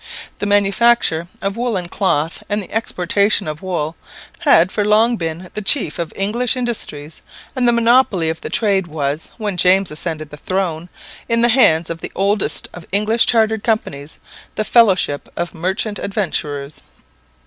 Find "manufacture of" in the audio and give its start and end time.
0.47-1.55